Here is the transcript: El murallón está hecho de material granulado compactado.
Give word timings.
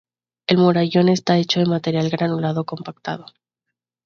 El 0.47 0.57
murallón 0.57 1.09
está 1.09 1.37
hecho 1.37 1.59
de 1.59 1.67
material 1.67 2.09
granulado 2.09 2.65
compactado. 2.65 3.27